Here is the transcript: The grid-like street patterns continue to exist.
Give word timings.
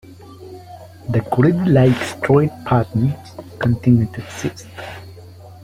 The 1.09 1.19
grid-like 1.31 1.95
street 2.01 2.49
patterns 2.65 3.13
continue 3.59 4.07
to 4.07 4.21
exist. 4.23 4.65